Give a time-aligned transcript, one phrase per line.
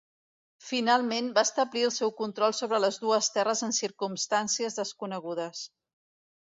[0.69, 5.67] Finalment va establir el seu control sobre les dues terres en circumstàncies desconegudes.